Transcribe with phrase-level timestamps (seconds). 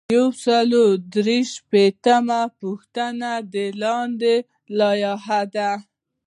[0.15, 4.35] یو سل او درې شپیتمه پوښتنه د دندو
[4.79, 5.71] لایحه ده.